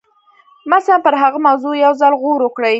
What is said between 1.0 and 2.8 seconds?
پر هغه موضوع یو ځل غور وکړئ